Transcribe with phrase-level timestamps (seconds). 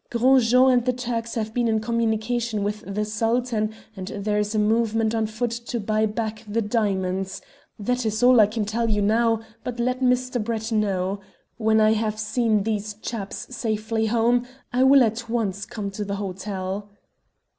[0.09, 4.55] Gros Jean and the Turks have been in communication with the Sultan, and there is
[4.55, 7.39] a movement on foot to buy back the diamonds.
[7.77, 10.43] That is all that I can tell you now, but let Mr.
[10.43, 11.19] Brett know.
[11.57, 16.15] When I have seen these chaps safely home, I will at once come to the
[16.15, 16.89] hotel."